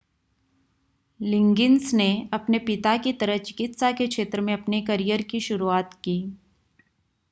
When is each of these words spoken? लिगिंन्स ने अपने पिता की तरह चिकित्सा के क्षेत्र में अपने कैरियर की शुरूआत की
लिगिंन्स 1.19 1.93
ने 1.93 2.09
अपने 2.33 2.59
पिता 2.59 2.95
की 2.97 3.13
तरह 3.13 3.37
चिकित्सा 3.39 3.91
के 3.91 4.07
क्षेत्र 4.07 4.41
में 4.41 4.53
अपने 4.53 4.81
कैरियर 4.81 5.21
की 5.21 5.39
शुरूआत 5.39 5.93
की 6.03 6.19